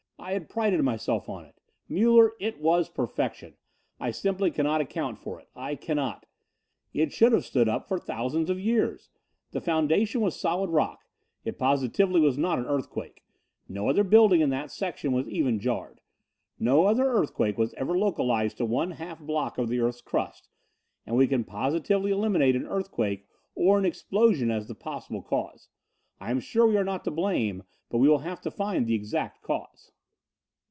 [0.23, 1.55] I had prided myself on it.
[1.89, 3.55] Muller, it was perfection.
[3.99, 5.49] I simply cannot account for it.
[5.55, 6.27] I cannot.
[6.93, 9.09] It should have stood up for thousands of years.
[9.49, 10.99] The foundation was solid rock.
[11.43, 13.23] It positively was not an earthquake.
[13.67, 15.99] No other building in the section was even jarred.
[16.59, 20.47] No other earthquake was ever localized to one half block of the earth's crust,
[21.05, 23.25] and we can positively eliminate an earthquake
[23.55, 25.67] or an explosion as the possible cause.
[26.21, 28.93] I am sure we are not to blame, but we will have to find the
[28.95, 29.91] exact cause."